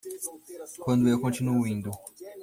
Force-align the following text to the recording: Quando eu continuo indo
Quando 0.79 1.09
eu 1.09 1.21
continuo 1.21 1.67
indo 1.67 1.91